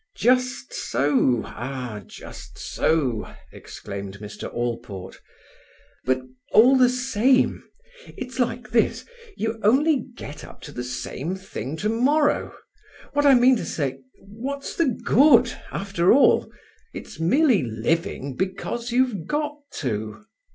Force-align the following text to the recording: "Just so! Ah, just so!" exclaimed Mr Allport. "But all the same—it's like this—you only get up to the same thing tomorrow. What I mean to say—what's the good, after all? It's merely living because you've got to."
"Just 0.17 0.73
so! 0.73 1.43
Ah, 1.45 2.01
just 2.03 2.57
so!" 2.57 3.35
exclaimed 3.51 4.17
Mr 4.17 4.51
Allport. 4.51 5.21
"But 6.05 6.23
all 6.53 6.75
the 6.75 6.89
same—it's 6.89 8.39
like 8.39 8.71
this—you 8.71 9.59
only 9.61 9.97
get 10.15 10.43
up 10.43 10.59
to 10.61 10.71
the 10.71 10.83
same 10.83 11.35
thing 11.35 11.77
tomorrow. 11.77 12.51
What 13.13 13.27
I 13.27 13.35
mean 13.35 13.57
to 13.57 13.65
say—what's 13.65 14.75
the 14.75 14.87
good, 14.87 15.55
after 15.71 16.11
all? 16.11 16.51
It's 16.95 17.19
merely 17.19 17.61
living 17.61 18.35
because 18.35 18.91
you've 18.91 19.27
got 19.27 19.53
to." 19.81 20.25